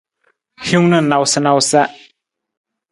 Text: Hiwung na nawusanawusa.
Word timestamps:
Hiwung 0.65 0.87
na 0.91 0.99
nawusanawusa. 1.07 1.81